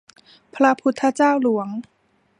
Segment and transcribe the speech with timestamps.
[0.55, 1.67] พระพุทธเจ้าหลวง